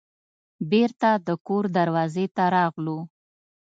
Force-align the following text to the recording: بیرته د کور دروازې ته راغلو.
بیرته 0.69 1.09
د 1.27 1.29
کور 1.47 1.63
دروازې 1.77 2.25
ته 2.35 2.43
راغلو. 2.55 2.99